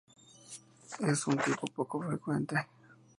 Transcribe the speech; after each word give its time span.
Es 1.01 1.27
un 1.27 1.37
tipo 1.37 1.67
poco 1.75 2.01
frecuente. 2.01 2.55